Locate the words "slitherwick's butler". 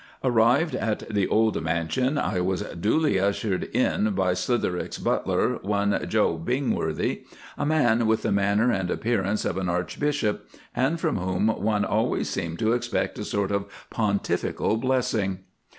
4.33-5.59